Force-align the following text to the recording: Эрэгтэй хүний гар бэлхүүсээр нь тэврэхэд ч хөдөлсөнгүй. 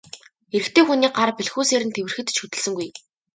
Эрэгтэй 0.55 0.83
хүний 0.85 1.11
гар 1.17 1.31
бэлхүүсээр 1.37 1.83
нь 1.85 1.93
тэврэхэд 1.95 2.27
ч 2.33 2.37
хөдөлсөнгүй. 2.39 2.89